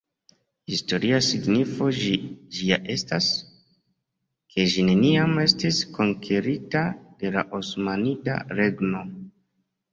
Historia 0.69 1.17
signifo 1.25 1.89
ĝia 1.99 2.79
estas, 2.95 3.27
ke 4.55 4.67
ĝi 4.73 4.87
neniam 4.89 5.37
estis 5.45 5.83
konkerita 6.01 6.85
de 7.23 7.35
la 7.39 7.47
Osmanida 7.63 8.43
Regno. 8.61 9.07